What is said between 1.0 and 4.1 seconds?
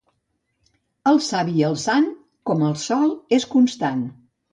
El savi i sant, com el sol és constant.